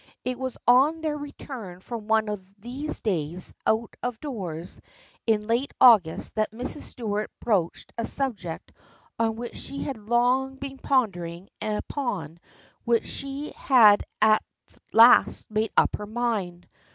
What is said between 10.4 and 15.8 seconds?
been pondering and upon which she had at last made